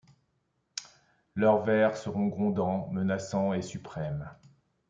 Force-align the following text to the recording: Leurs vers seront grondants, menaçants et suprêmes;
Leurs 1.35 1.63
vers 1.63 1.95
seront 1.95 2.25
grondants, 2.25 2.87
menaçants 2.91 3.53
et 3.53 3.61
suprêmes; 3.61 4.27